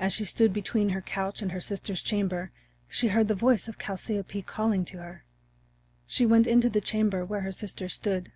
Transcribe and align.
As 0.00 0.12
she 0.12 0.24
stood 0.24 0.52
between 0.52 0.88
her 0.88 1.00
couch 1.00 1.40
and 1.40 1.52
her 1.52 1.60
sister's 1.60 2.02
chamber 2.02 2.50
she 2.88 3.06
heard 3.06 3.28
the 3.28 3.36
voice 3.36 3.68
of 3.68 3.78
Chalciope 3.78 4.42
calling 4.44 4.84
to 4.86 4.98
her. 4.98 5.22
She 6.08 6.26
went 6.26 6.48
into 6.48 6.68
the 6.68 6.80
chamber 6.80 7.24
where 7.24 7.42
her 7.42 7.52
sister 7.52 7.88
stood. 7.88 8.32